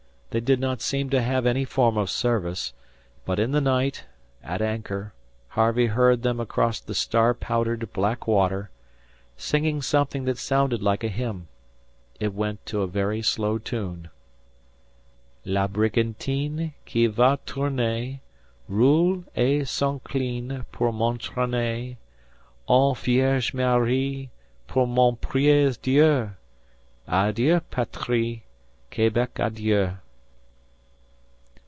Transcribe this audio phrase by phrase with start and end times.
[0.31, 2.71] They did not seem to have any form of service,
[3.25, 4.05] but in the night,
[4.41, 5.13] at anchor,
[5.49, 8.69] Harvey heard them across the star powdered black water,
[9.35, 11.49] singing something that sounded like a hymn.
[12.17, 14.09] It went to a very slow tune.
[15.43, 18.21] "La brigantine Qui va tourner,
[18.69, 21.97] Roule et s'incline Pour m'entrainer.
[22.69, 24.29] Oh, Vierge Marie,
[24.65, 26.31] Pour moi priez Dieu!
[27.05, 28.43] Adieu, patrie;
[28.91, 29.97] Quebec, adieu!"